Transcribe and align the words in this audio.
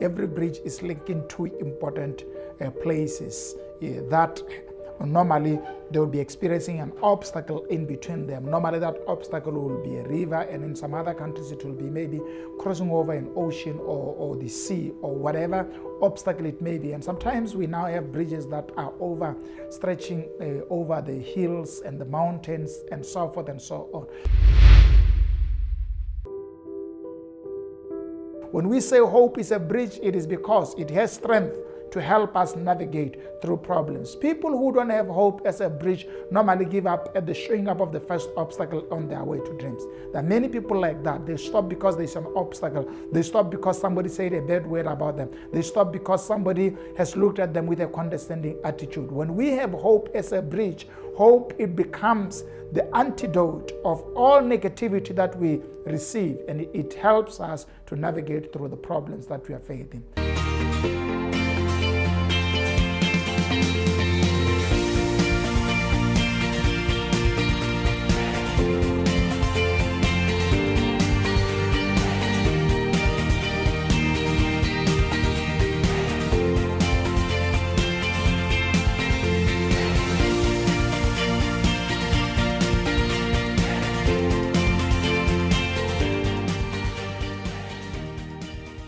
every 0.00 0.26
bridge 0.26 0.58
is 0.64 0.82
linking 0.82 1.26
two 1.28 1.46
important 1.60 2.24
uh, 2.60 2.70
places 2.70 3.54
that 3.80 4.42
normally 5.04 5.60
they 5.90 5.98
will 5.98 6.06
be 6.06 6.20
experiencing 6.20 6.80
an 6.80 6.92
obstacle 7.02 7.64
in 7.66 7.86
between 7.86 8.26
them. 8.26 8.44
Normally, 8.50 8.78
that 8.80 8.96
obstacle 9.06 9.52
will 9.52 9.82
be 9.82 9.96
a 9.96 10.02
river, 10.08 10.40
and 10.42 10.62
in 10.64 10.74
some 10.76 10.92
other 10.92 11.14
countries, 11.14 11.50
it 11.50 11.64
will 11.64 11.72
be 11.72 11.84
maybe 11.84 12.20
crossing 12.58 12.90
over 12.90 13.12
an 13.12 13.30
ocean 13.36 13.78
or, 13.78 14.14
or 14.16 14.36
the 14.36 14.48
sea 14.48 14.92
or 15.00 15.14
whatever 15.14 15.66
obstacle 16.02 16.46
it 16.46 16.60
may 16.60 16.78
be. 16.78 16.92
And 16.92 17.02
sometimes 17.02 17.56
we 17.56 17.66
now 17.66 17.86
have 17.86 18.12
bridges 18.12 18.46
that 18.48 18.70
are 18.76 18.92
over 19.00 19.36
stretching 19.70 20.28
uh, 20.40 20.64
over 20.72 21.02
the 21.04 21.18
hills 21.18 21.80
and 21.84 22.00
the 22.00 22.04
mountains 22.04 22.80
and 22.92 23.04
so 23.04 23.28
forth 23.28 23.48
and 23.48 23.60
so 23.60 23.88
on. 23.92 24.97
When 28.50 28.68
we 28.68 28.80
say 28.80 28.98
hope 28.98 29.38
is 29.38 29.52
a 29.52 29.58
bridge, 29.58 29.98
it 30.02 30.16
is 30.16 30.26
because 30.26 30.74
it 30.78 30.90
has 30.90 31.12
strength 31.12 31.56
to 31.92 32.00
help 32.00 32.36
us 32.36 32.56
navigate 32.56 33.16
through 33.40 33.56
problems. 33.58 34.16
People 34.16 34.50
who 34.50 34.72
don't 34.72 34.90
have 34.90 35.08
hope 35.08 35.42
as 35.44 35.60
a 35.60 35.68
bridge 35.68 36.06
normally 36.30 36.64
give 36.64 36.86
up 36.86 37.10
at 37.14 37.26
the 37.26 37.34
showing 37.34 37.68
up 37.68 37.80
of 37.80 37.92
the 37.92 38.00
first 38.00 38.30
obstacle 38.36 38.86
on 38.90 39.08
their 39.08 39.24
way 39.24 39.38
to 39.38 39.56
dreams. 39.58 39.84
There 40.12 40.20
are 40.20 40.26
many 40.26 40.48
people 40.48 40.78
like 40.78 41.02
that. 41.04 41.26
They 41.26 41.36
stop 41.36 41.68
because 41.68 41.96
there's 41.96 42.16
an 42.16 42.26
obstacle. 42.36 42.88
They 43.12 43.22
stop 43.22 43.50
because 43.50 43.80
somebody 43.80 44.08
said 44.08 44.32
a 44.32 44.42
bad 44.42 44.66
word 44.66 44.86
about 44.86 45.16
them. 45.16 45.30
They 45.52 45.62
stop 45.62 45.92
because 45.92 46.26
somebody 46.26 46.76
has 46.96 47.16
looked 47.16 47.38
at 47.38 47.54
them 47.54 47.66
with 47.66 47.80
a 47.80 47.86
condescending 47.86 48.58
attitude. 48.64 49.10
When 49.10 49.34
we 49.34 49.50
have 49.50 49.72
hope 49.72 50.08
as 50.14 50.32
a 50.32 50.42
bridge, 50.42 50.86
hope 51.16 51.52
it 51.58 51.74
becomes 51.74 52.44
the 52.72 52.94
antidote 52.94 53.72
of 53.84 54.02
all 54.14 54.40
negativity 54.40 55.14
that 55.16 55.36
we 55.38 55.60
receive 55.86 56.38
and 56.48 56.60
it 56.60 56.92
helps 56.94 57.40
us 57.40 57.66
to 57.86 57.96
navigate 57.96 58.52
through 58.52 58.68
the 58.68 58.76
problems 58.76 59.26
that 59.26 59.48
we 59.48 59.54
are 59.54 59.60
facing. 59.60 60.04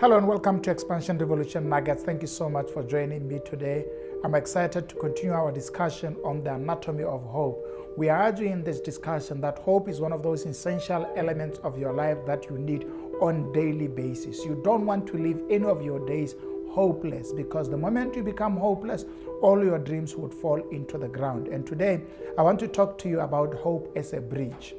Hello 0.01 0.17
and 0.17 0.27
welcome 0.27 0.63
to 0.63 0.71
Expansion 0.71 1.19
Revolution 1.19 1.69
Nuggets. 1.69 2.05
Thank 2.05 2.23
you 2.23 2.27
so 2.27 2.49
much 2.49 2.71
for 2.71 2.83
joining 2.83 3.29
me 3.29 3.39
today. 3.45 3.85
I'm 4.25 4.35
excited 4.35 4.89
to 4.89 4.95
continue 4.95 5.35
our 5.35 5.53
discussion 5.53 6.17
on 6.25 6.43
the 6.43 6.55
anatomy 6.55 7.03
of 7.03 7.23
hope. 7.23 7.63
We 7.99 8.09
are 8.09 8.17
arguing 8.17 8.53
in 8.53 8.65
this 8.65 8.81
discussion 8.81 9.43
that 9.43 9.59
hope 9.59 9.91
is 9.91 10.01
one 10.01 10.15
of 10.15 10.23
those 10.23 10.47
essential 10.47 11.07
elements 11.17 11.59
of 11.59 11.79
your 11.79 11.93
life 11.93 12.17
that 12.25 12.49
you 12.49 12.57
need 12.57 12.87
on 13.21 13.53
daily 13.53 13.89
basis. 13.89 14.43
You 14.43 14.59
don't 14.65 14.87
want 14.87 15.07
to 15.09 15.19
live 15.19 15.39
any 15.51 15.67
of 15.67 15.85
your 15.85 16.07
days 16.07 16.35
hopeless 16.71 17.35
because 17.35 17.69
the 17.69 17.77
moment 17.77 18.17
you 18.17 18.23
become 18.23 18.57
hopeless, 18.57 19.05
all 19.43 19.63
your 19.63 19.79
dreams 19.79 20.17
would 20.17 20.33
fall 20.33 20.67
into 20.71 20.97
the 20.97 21.09
ground. 21.09 21.49
And 21.49 21.67
today, 21.67 22.01
I 22.39 22.43
want 22.43 22.59
to 22.61 22.69
talk 22.69 22.97
to 23.01 23.09
you 23.11 23.21
about 23.21 23.53
hope 23.53 23.93
as 23.97 24.15
a 24.15 24.21
bridge. 24.23 24.75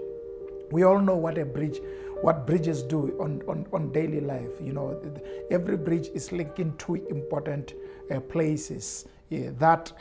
We 0.72 0.84
all 0.84 1.00
know 1.00 1.18
what 1.18 1.38
a 1.38 1.46
bridge 1.46 1.80
what 2.22 2.46
bridges 2.46 2.84
do 2.84 3.18
on, 3.20 3.42
on, 3.48 3.66
on 3.74 3.92
daily 3.92 4.22
life. 4.22 4.52
You 4.62 4.74
know, 4.74 5.02
every 5.50 5.78
bridge 5.78 6.08
is 6.14 6.32
linking 6.32 6.76
two 6.78 6.96
important 7.10 7.74
uh, 8.10 8.20
places 8.20 9.06
yeah, 9.30 9.52
that 9.60 9.92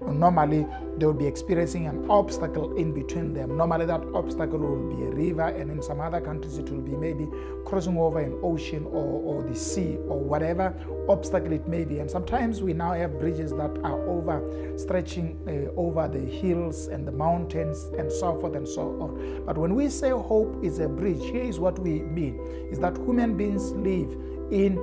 normally 0.00 0.66
they 0.98 1.06
will 1.06 1.14
be 1.14 1.26
experiencing 1.26 1.86
an 1.86 2.10
obstacle 2.10 2.76
in 2.76 2.92
between 2.92 3.32
them. 3.32 3.56
Normally, 3.56 3.86
that 3.86 4.02
obstacle 4.14 4.58
will 4.58 4.96
be 4.96 5.04
a 5.04 5.10
river, 5.10 5.48
and 5.48 5.70
in 5.70 5.82
some 5.82 6.00
other 6.00 6.20
countries, 6.20 6.58
it 6.58 6.68
will 6.70 6.80
be 6.80 6.92
maybe 6.92 7.28
crossing 7.64 7.96
over 7.96 8.20
an 8.20 8.38
ocean 8.42 8.84
or, 8.86 9.22
or 9.22 9.42
the 9.42 9.54
sea 9.54 9.96
or 10.08 10.18
whatever 10.18 10.74
obstacle 11.08 11.52
it 11.52 11.66
may 11.68 11.84
be. 11.84 11.98
And 12.00 12.10
sometimes 12.10 12.62
we 12.62 12.72
now 12.72 12.92
have 12.92 13.18
bridges 13.18 13.50
that 13.52 13.78
are 13.84 14.08
over 14.08 14.76
stretching 14.76 15.38
uh, 15.46 15.78
over 15.78 16.08
the 16.08 16.20
hills 16.20 16.88
and 16.88 17.06
the 17.06 17.12
mountains 17.12 17.84
and 17.98 18.10
so 18.10 18.38
forth 18.40 18.54
and 18.54 18.66
so 18.66 18.82
on. 19.00 19.44
But 19.46 19.56
when 19.56 19.74
we 19.74 19.88
say 19.88 20.10
hope 20.10 20.64
is 20.64 20.78
a 20.80 20.88
bridge, 20.88 21.22
here 21.22 21.42
is 21.42 21.58
what 21.58 21.78
we 21.78 22.02
mean 22.02 22.38
is 22.70 22.78
that 22.80 22.96
human 22.98 23.36
beings 23.36 23.72
live 23.72 24.10
in 24.50 24.76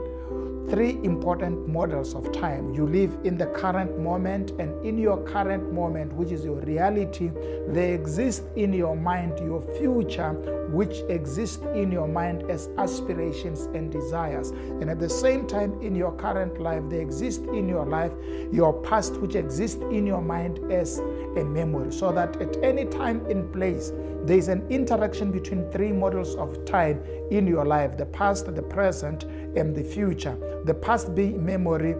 three 0.70 1.00
important 1.04 1.68
models 1.68 2.16
of 2.16 2.32
time. 2.32 2.74
You 2.74 2.88
live 2.88 3.18
in 3.24 3.38
the 3.38 3.46
current 3.48 4.00
moment, 4.00 4.52
and 4.60 4.84
in 4.86 4.98
your 4.98 5.18
current 5.24 5.72
moment, 5.72 6.14
which 6.14 6.32
is 6.32 6.44
your 6.44 6.60
reality, 6.62 7.32
there 7.68 7.94
exists 7.94 8.44
in 8.56 8.74
your 8.74 8.96
mind 8.96 9.40
your 9.40 9.62
future, 9.78 10.32
which 10.72 11.02
exists 11.10 11.64
in 11.76 11.92
your 11.92 12.08
mind 12.08 12.50
as 12.50 12.70
aspirations 12.78 13.62
and 13.76 13.92
desires. 13.92 14.50
And 14.50 14.90
at 14.90 15.00
the 15.00 15.10
same 15.10 15.46
time, 15.46 15.80
in 15.82 15.96
your 15.96 16.12
current 16.14 16.60
life, 16.60 16.84
there 16.90 17.02
exists 17.02 17.44
in 17.50 17.70
your 17.70 17.86
life 17.86 18.12
your 18.52 18.74
past, 18.82 19.18
which 19.18 19.36
exists 19.36 19.82
in 19.92 20.08
your 20.08 20.22
mind 20.22 20.60
as 20.72 21.00
a 21.00 21.44
memory. 21.44 21.92
So 21.92 22.12
that 22.12 22.42
at 22.42 22.64
any 22.64 22.86
time 22.86 23.26
in 23.28 23.48
place, 23.50 23.92
there 24.26 24.38
is 24.38 24.48
an 24.48 24.68
interaction 24.70 25.32
between 25.32 25.70
three 25.72 25.92
models 25.92 26.36
of 26.36 26.66
time 26.66 27.00
in 27.30 27.46
your 27.46 27.64
life 27.64 27.96
the 27.96 28.08
past, 28.08 28.54
the 28.54 28.62
present, 28.62 29.24
and 29.24 29.76
the 29.76 29.84
future. 29.84 30.36
The 30.66 30.74
past 30.74 31.14
being 31.14 31.46
memory, 31.46 31.96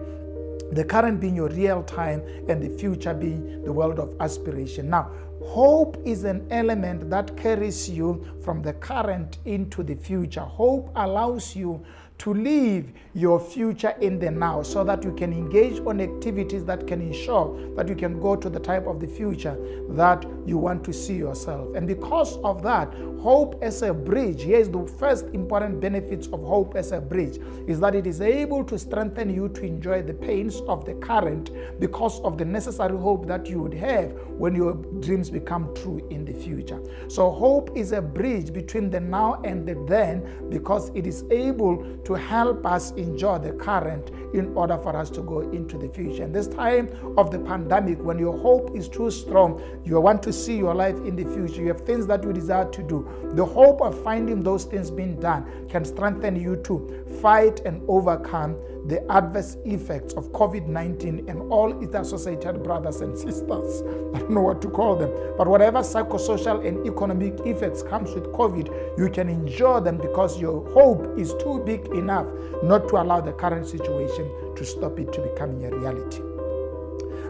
the 0.72 0.84
current 0.84 1.20
being 1.20 1.36
your 1.36 1.48
real 1.48 1.84
time, 1.84 2.22
and 2.48 2.60
the 2.60 2.76
future 2.78 3.14
being 3.14 3.62
the 3.62 3.72
world 3.72 4.00
of 4.00 4.12
aspiration. 4.18 4.90
Now, 4.90 5.10
hope 5.40 5.96
is 6.04 6.24
an 6.24 6.46
element 6.50 7.10
that 7.10 7.36
carries 7.36 7.88
you 7.88 8.26
from 8.42 8.60
the 8.60 8.72
current 8.72 9.38
into 9.44 9.84
the 9.84 9.94
future. 9.94 10.40
Hope 10.40 10.90
allows 10.96 11.54
you 11.54 11.84
to 12.18 12.32
live 12.34 12.92
your 13.14 13.38
future 13.38 13.94
in 14.00 14.18
the 14.18 14.30
now 14.30 14.62
so 14.62 14.84
that 14.84 15.02
you 15.02 15.12
can 15.14 15.32
engage 15.32 15.80
on 15.80 16.00
activities 16.00 16.64
that 16.64 16.86
can 16.86 17.00
ensure 17.00 17.74
that 17.74 17.88
you 17.88 17.94
can 17.94 18.20
go 18.20 18.36
to 18.36 18.48
the 18.48 18.60
type 18.60 18.86
of 18.86 19.00
the 19.00 19.06
future 19.06 19.56
that 19.90 20.24
you 20.46 20.58
want 20.58 20.84
to 20.84 20.92
see 20.92 21.14
yourself. 21.14 21.74
And 21.74 21.86
because 21.86 22.36
of 22.38 22.62
that, 22.62 22.92
hope 23.20 23.58
as 23.62 23.82
a 23.82 23.92
bridge, 23.92 24.42
here's 24.42 24.68
the 24.68 24.86
first 24.86 25.26
important 25.32 25.80
benefits 25.80 26.26
of 26.28 26.40
hope 26.42 26.74
as 26.74 26.92
a 26.92 27.00
bridge 27.00 27.38
is 27.66 27.80
that 27.80 27.94
it 27.94 28.06
is 28.06 28.20
able 28.20 28.64
to 28.64 28.78
strengthen 28.78 29.34
you 29.34 29.48
to 29.50 29.62
enjoy 29.62 30.02
the 30.02 30.14
pains 30.14 30.60
of 30.68 30.84
the 30.84 30.94
current 30.94 31.50
because 31.80 32.20
of 32.20 32.38
the 32.38 32.44
necessary 32.44 32.96
hope 32.96 33.26
that 33.26 33.46
you 33.46 33.60
would 33.62 33.74
have 33.74 34.12
when 34.38 34.54
your 34.54 34.74
dreams 35.00 35.30
become 35.30 35.74
true 35.74 36.06
in 36.10 36.24
the 36.24 36.34
future. 36.34 36.80
So 37.08 37.30
hope 37.30 37.76
is 37.76 37.92
a 37.92 38.02
bridge 38.02 38.52
between 38.52 38.90
the 38.90 39.00
now 39.00 39.40
and 39.44 39.66
the 39.66 39.74
then 39.86 40.48
because 40.50 40.90
it 40.94 41.06
is 41.06 41.24
able 41.30 41.84
to 42.06 42.14
help 42.14 42.64
us 42.64 42.92
enjoy 42.92 43.36
the 43.38 43.52
current 43.52 44.10
in 44.32 44.54
order 44.56 44.78
for 44.78 44.96
us 44.96 45.10
to 45.10 45.22
go 45.22 45.40
into 45.40 45.76
the 45.76 45.88
future. 45.88 46.22
And 46.22 46.32
this 46.34 46.46
time 46.46 46.88
of 47.18 47.32
the 47.32 47.38
pandemic, 47.40 48.00
when 48.00 48.16
your 48.18 48.36
hope 48.38 48.76
is 48.76 48.88
too 48.88 49.10
strong, 49.10 49.60
you 49.84 50.00
want 50.00 50.22
to 50.22 50.32
see 50.32 50.56
your 50.56 50.74
life 50.74 50.96
in 51.04 51.16
the 51.16 51.24
future, 51.24 51.62
you 51.62 51.68
have 51.68 51.80
things 51.80 52.06
that 52.06 52.22
you 52.22 52.32
desire 52.32 52.70
to 52.70 52.82
do. 52.82 53.08
The 53.34 53.44
hope 53.44 53.82
of 53.82 54.00
finding 54.04 54.44
those 54.44 54.64
things 54.64 54.88
being 54.90 55.18
done 55.18 55.68
can 55.68 55.84
strengthen 55.84 56.36
you 56.36 56.56
to 56.56 57.04
fight 57.20 57.60
and 57.64 57.82
overcome 57.88 58.56
the 58.86 59.04
adverse 59.10 59.56
effects 59.64 60.14
of 60.14 60.30
COVID 60.30 60.66
19 60.68 61.28
and 61.28 61.40
all 61.50 61.82
its 61.82 61.94
associated 61.94 62.62
brothers 62.62 63.00
and 63.00 63.18
sisters. 63.18 63.82
I 64.14 64.20
don't 64.20 64.30
know 64.30 64.42
what 64.42 64.62
to 64.62 64.68
call 64.70 64.94
them, 64.96 65.10
but 65.36 65.48
whatever 65.48 65.80
psychosocial 65.80 66.64
and 66.64 66.86
economic 66.86 67.34
effects 67.40 67.82
comes 67.82 68.14
with 68.14 68.24
COVID, 68.26 68.96
you 68.98 69.10
can 69.10 69.28
endure 69.28 69.80
them 69.80 69.96
because 69.96 70.40
your 70.40 70.68
hope 70.70 71.18
is 71.18 71.34
too 71.34 71.62
big 71.66 71.86
enough 71.96 72.26
not 72.62 72.88
to 72.88 72.96
allow 72.96 73.20
the 73.20 73.32
current 73.32 73.66
situation 73.66 74.30
to 74.56 74.64
stop 74.64 74.98
it 74.98 75.12
to 75.12 75.20
becoming 75.20 75.64
a 75.64 75.70
reality. 75.76 76.22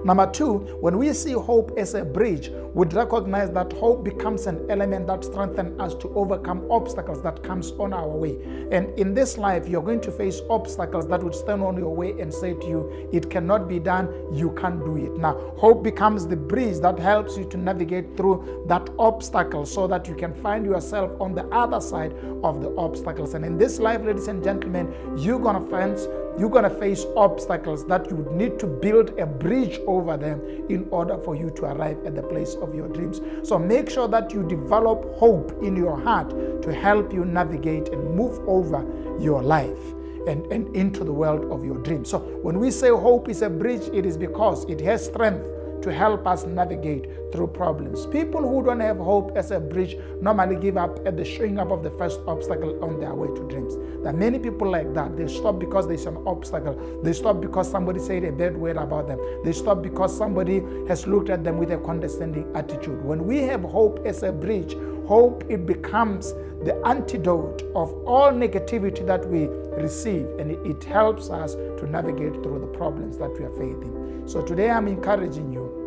Number 0.04 0.30
two, 0.30 0.58
when 0.80 0.98
we 0.98 1.12
see 1.12 1.32
hope 1.32 1.72
as 1.76 1.94
a 1.94 2.04
bridge, 2.04 2.50
we 2.74 2.86
recognize 2.86 3.50
that 3.52 3.72
hope 3.72 4.04
becomes 4.04 4.46
an 4.46 4.66
element 4.70 5.06
that 5.06 5.24
strengthens 5.24 5.80
us 5.80 5.94
to 5.94 6.08
overcome 6.14 6.66
obstacles 6.70 7.22
that 7.22 7.42
comes 7.42 7.72
on 7.72 7.92
our 7.92 8.08
way. 8.08 8.36
And 8.70 8.96
in 8.98 9.14
this 9.14 9.38
life, 9.38 9.66
you're 9.68 9.82
going 9.82 10.00
to 10.02 10.12
face 10.12 10.40
obstacles 10.50 11.08
that 11.08 11.22
would 11.22 11.34
stand 11.34 11.62
on 11.62 11.76
your 11.76 11.94
way 11.94 12.20
and 12.20 12.32
say 12.32 12.54
to 12.54 12.66
you, 12.66 13.08
it 13.12 13.30
cannot 13.30 13.68
be 13.68 13.78
done, 13.78 14.08
you 14.32 14.50
can't 14.52 14.84
do 14.84 14.96
it. 14.96 15.18
Now, 15.18 15.54
hope 15.56 15.82
becomes 15.82 16.26
the 16.26 16.36
bridge 16.36 16.80
that 16.80 16.98
helps 16.98 17.36
you 17.36 17.44
to 17.46 17.56
navigate 17.56 18.16
through 18.16 18.64
that 18.68 18.88
obstacle 18.98 19.64
so 19.64 19.86
that 19.86 20.06
you 20.06 20.14
can 20.14 20.34
find 20.34 20.64
yourself 20.66 21.10
on 21.20 21.34
the 21.34 21.46
other 21.48 21.80
side 21.80 22.12
of 22.42 22.60
the 22.60 22.74
obstacles. 22.76 23.34
And 23.34 23.44
in 23.44 23.56
this 23.56 23.78
life, 23.78 24.02
ladies 24.02 24.28
and 24.28 24.42
gentlemen, 24.42 24.94
you're 25.16 25.38
going 25.38 25.64
to 25.64 25.70
face 25.70 26.06
you're 26.38 26.50
going 26.50 26.64
to 26.64 26.70
face 26.78 27.06
obstacles 27.16 27.86
that 27.86 28.10
you 28.10 28.16
would 28.16 28.32
need 28.32 28.58
to 28.58 28.66
build 28.66 29.18
a 29.18 29.26
bridge 29.26 29.80
over 29.86 30.16
them 30.16 30.40
in 30.68 30.86
order 30.90 31.18
for 31.18 31.34
you 31.34 31.50
to 31.50 31.64
arrive 31.64 31.98
at 32.04 32.14
the 32.14 32.22
place 32.22 32.54
of 32.56 32.74
your 32.74 32.88
dreams. 32.88 33.20
So 33.42 33.58
make 33.58 33.88
sure 33.90 34.08
that 34.08 34.32
you 34.32 34.46
develop 34.46 35.16
hope 35.16 35.52
in 35.62 35.76
your 35.76 35.98
heart 35.98 36.30
to 36.62 36.74
help 36.74 37.12
you 37.12 37.24
navigate 37.24 37.88
and 37.88 38.14
move 38.14 38.38
over 38.46 38.84
your 39.18 39.42
life. 39.42 39.78
and, 40.26 40.44
and 40.52 40.74
into 40.74 41.04
the 41.04 41.12
world 41.12 41.44
of 41.52 41.64
your 41.64 41.78
dreams. 41.78 42.10
So 42.10 42.18
when 42.18 42.58
we 42.58 42.72
say 42.72 42.88
hope 42.88 43.28
is 43.28 43.42
a 43.42 43.48
bridge, 43.48 43.88
it 43.92 44.04
is 44.04 44.16
because 44.18 44.64
it 44.64 44.80
has 44.80 45.06
strength 45.06 45.46
to 45.82 45.92
help 45.92 46.26
us 46.26 46.44
navigate 46.44 47.08
through 47.32 47.48
problems. 47.48 48.06
People 48.06 48.40
who 48.40 48.62
don't 48.62 48.80
have 48.80 48.98
hope 48.98 49.36
as 49.36 49.50
a 49.50 49.60
bridge 49.60 49.96
normally 50.20 50.56
give 50.56 50.76
up 50.76 50.98
at 51.06 51.16
the 51.16 51.24
showing 51.24 51.58
up 51.58 51.70
of 51.70 51.82
the 51.82 51.90
first 51.90 52.20
obstacle 52.26 52.82
on 52.82 53.00
their 53.00 53.14
way 53.14 53.28
to 53.28 53.48
dreams. 53.48 53.74
Are 54.06 54.12
many 54.12 54.38
people 54.38 54.70
like 54.70 54.94
that. 54.94 55.16
They 55.16 55.26
stop 55.26 55.58
because 55.58 55.88
there's 55.88 56.06
an 56.06 56.16
obstacle. 56.26 57.00
They 57.02 57.12
stop 57.12 57.40
because 57.40 57.70
somebody 57.70 58.00
said 58.00 58.24
a 58.24 58.32
bad 58.32 58.56
word 58.56 58.76
about 58.76 59.08
them. 59.08 59.18
They 59.44 59.52
stop 59.52 59.82
because 59.82 60.16
somebody 60.16 60.62
has 60.88 61.06
looked 61.06 61.30
at 61.30 61.44
them 61.44 61.58
with 61.58 61.72
a 61.72 61.78
condescending 61.78 62.54
attitude. 62.54 63.04
When 63.04 63.26
we 63.26 63.38
have 63.38 63.62
hope 63.62 64.06
as 64.06 64.22
a 64.22 64.32
bridge, 64.32 64.76
hope 65.06 65.44
it 65.48 65.66
becomes 65.66 66.32
the 66.64 66.80
antidote 66.84 67.62
of 67.74 67.92
all 68.06 68.32
negativity 68.32 69.06
that 69.06 69.26
we 69.28 69.46
receive 69.80 70.26
and 70.38 70.50
it, 70.50 70.84
helps 70.84 71.30
us 71.30 71.54
to 71.54 71.86
navigate 71.86 72.32
through 72.42 72.58
the 72.58 72.66
problems 72.78 73.18
that 73.18 73.30
we 73.38 73.44
are 73.44 73.50
facing. 73.50 74.22
So 74.26 74.42
today 74.42 74.70
I'm 74.70 74.88
encouraging 74.88 75.52
you 75.52 75.85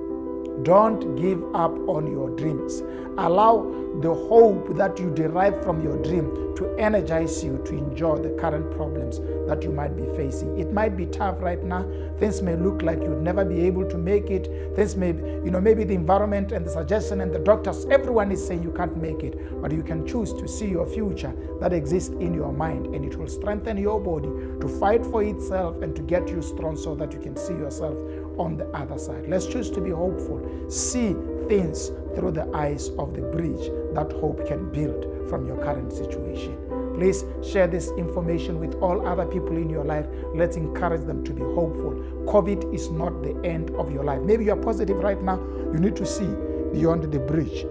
don't 0.63 1.15
give 1.15 1.43
up 1.55 1.71
on 1.87 2.11
your 2.11 2.29
dreams. 2.31 2.81
Allow 3.17 3.75
the 4.01 4.13
hope 4.13 4.75
that 4.77 4.99
you 4.99 5.09
derive 5.09 5.63
from 5.63 5.83
your 5.83 6.01
dream 6.01 6.55
to 6.55 6.67
energize 6.77 7.43
you 7.43 7.57
to 7.65 7.73
enjoy 7.73 8.17
the 8.17 8.29
current 8.31 8.69
problems 8.71 9.19
that 9.47 9.63
you 9.63 9.71
might 9.71 9.95
be 9.95 10.03
facing. 10.15 10.59
It 10.59 10.71
might 10.71 10.95
be 10.95 11.05
tough 11.05 11.41
right 11.41 11.61
now. 11.63 11.89
Things 12.17 12.41
may 12.41 12.55
look 12.55 12.81
like 12.81 13.01
you'd 13.01 13.21
never 13.21 13.43
be 13.43 13.61
able 13.61 13.89
to 13.89 13.97
make 13.97 14.29
it. 14.29 14.75
Things 14.75 14.95
may, 14.95 15.09
you 15.09 15.51
know, 15.51 15.61
maybe 15.61 15.83
the 15.83 15.95
environment 15.95 16.51
and 16.51 16.65
the 16.65 16.69
suggestion 16.69 17.21
and 17.21 17.33
the 17.33 17.39
doctors, 17.39 17.85
everyone 17.85 18.31
is 18.31 18.45
saying 18.45 18.61
you 18.61 18.71
can't 18.71 18.95
make 18.97 19.23
it. 19.23 19.61
But 19.61 19.71
you 19.71 19.83
can 19.83 20.05
choose 20.05 20.33
to 20.33 20.47
see 20.47 20.67
your 20.67 20.85
future 20.85 21.33
that 21.59 21.73
exists 21.73 22.13
in 22.19 22.33
your 22.33 22.53
mind 22.53 22.93
and 22.93 23.05
it 23.05 23.17
will 23.17 23.27
strengthen 23.27 23.77
your 23.77 23.99
body 23.99 24.29
to 24.61 24.67
fight 24.79 25.05
for 25.05 25.23
itself 25.23 25.81
and 25.81 25.95
to 25.95 26.01
get 26.01 26.29
you 26.29 26.41
strong 26.41 26.77
so 26.77 26.93
that 26.95 27.11
you 27.11 27.19
can 27.19 27.35
see 27.35 27.53
yourself 27.53 27.97
on 28.39 28.57
the 28.57 28.65
other 28.75 28.97
side. 28.97 29.27
Let's 29.27 29.45
choose 29.45 29.69
to 29.71 29.81
be 29.81 29.91
hopeful. 29.91 30.41
See 30.69 31.15
things 31.47 31.91
through 32.15 32.31
the 32.31 32.49
eyes 32.55 32.89
of 32.97 33.13
the 33.13 33.21
bridge 33.21 33.69
that 33.93 34.11
hope 34.13 34.47
can 34.47 34.71
build 34.71 35.29
from 35.29 35.45
your 35.45 35.57
current 35.57 35.91
situation. 35.91 36.57
Please 36.95 37.23
share 37.43 37.67
this 37.67 37.91
information 37.97 38.59
with 38.59 38.75
all 38.81 39.07
other 39.07 39.25
people 39.25 39.55
in 39.55 39.69
your 39.69 39.85
life. 39.85 40.05
Let's 40.33 40.57
encourage 40.57 41.05
them 41.05 41.23
to 41.23 41.33
be 41.33 41.41
hopeful. 41.41 41.93
COVID 42.25 42.73
is 42.73 42.89
not 42.89 43.21
the 43.23 43.39
end 43.45 43.71
of 43.75 43.91
your 43.91 44.03
life. 44.03 44.21
Maybe 44.21 44.45
you 44.45 44.53
are 44.53 44.57
positive 44.57 44.97
right 44.97 45.21
now. 45.21 45.37
You 45.73 45.79
need 45.79 45.95
to 45.97 46.05
see 46.05 46.27
beyond 46.73 47.11
the 47.11 47.19
bridge 47.19 47.65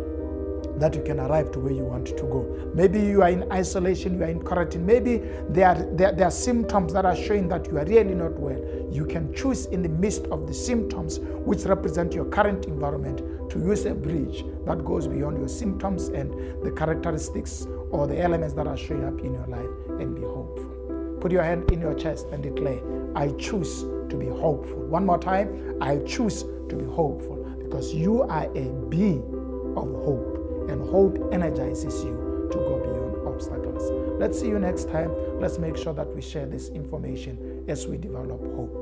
that 0.80 0.94
you 0.94 1.02
can 1.02 1.20
arrive 1.20 1.50
to 1.52 1.60
where 1.60 1.72
you 1.72 1.84
want 1.84 2.06
to 2.06 2.14
go. 2.14 2.70
Maybe 2.74 3.00
you 3.00 3.22
are 3.22 3.30
in 3.30 3.50
isolation, 3.52 4.18
you 4.18 4.24
are 4.24 4.28
in 4.28 4.40
quarantine. 4.40 4.86
Maybe 4.86 5.22
there 5.48 5.68
are, 5.68 5.96
there, 5.96 6.12
there 6.12 6.26
are 6.26 6.30
symptoms 6.30 6.92
that 6.92 7.04
are 7.04 7.16
showing 7.16 7.48
that 7.48 7.66
you 7.66 7.78
are 7.78 7.84
really 7.84 8.14
not 8.14 8.38
well. 8.38 8.58
You 8.90 9.04
can 9.04 9.34
choose 9.34 9.66
in 9.66 9.82
the 9.82 9.88
midst 9.88 10.24
of 10.26 10.46
the 10.46 10.54
symptoms, 10.54 11.18
which 11.20 11.64
represent 11.64 12.12
your 12.14 12.26
current 12.26 12.66
environment, 12.66 13.22
to 13.50 13.58
use 13.58 13.86
a 13.86 13.94
bridge 13.94 14.44
that 14.66 14.84
goes 14.84 15.06
beyond 15.06 15.38
your 15.38 15.48
symptoms 15.48 16.08
and 16.08 16.32
the 16.62 16.70
characteristics 16.70 17.66
or 17.90 18.06
the 18.06 18.20
elements 18.20 18.54
that 18.54 18.66
are 18.66 18.76
showing 18.76 19.04
up 19.04 19.18
in 19.20 19.32
your 19.32 19.46
life 19.46 20.00
and 20.00 20.14
be 20.14 20.22
hopeful. 20.22 21.16
Put 21.20 21.32
your 21.32 21.42
hand 21.42 21.70
in 21.72 21.80
your 21.80 21.94
chest 21.94 22.26
and 22.30 22.42
declare, 22.42 22.80
I 23.16 23.30
choose 23.32 23.82
to 23.82 24.16
be 24.16 24.26
hopeful. 24.26 24.76
One 24.86 25.06
more 25.06 25.18
time, 25.18 25.78
I 25.80 25.98
choose 25.98 26.42
to 26.42 26.76
be 26.76 26.84
hopeful 26.84 27.36
because 27.58 27.94
you 27.94 28.22
are 28.22 28.44
a 28.44 28.68
being 28.88 29.22
of 29.76 29.92
hope 30.04 30.37
and 30.68 30.88
hope 30.90 31.32
energizes 31.32 32.04
you 32.04 32.48
to 32.52 32.58
go 32.58 32.78
beyond 32.78 33.26
obstacles. 33.26 33.90
Let's 34.20 34.38
see 34.38 34.48
you 34.48 34.58
next 34.58 34.88
time. 34.88 35.10
Let's 35.40 35.58
make 35.58 35.76
sure 35.76 35.94
that 35.94 36.14
we 36.14 36.20
share 36.22 36.46
this 36.46 36.68
information 36.70 37.64
as 37.68 37.86
we 37.86 37.96
develop 37.96 38.40
hope. 38.56 38.77